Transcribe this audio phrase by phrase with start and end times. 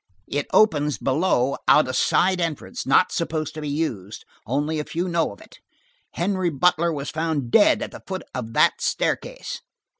[0.27, 4.25] It opens below, out a side entrance, not supposed to be used.
[4.47, 5.59] Only a few know of it.
[6.13, 9.61] Henry Butler was found dead at the foot of that staircase."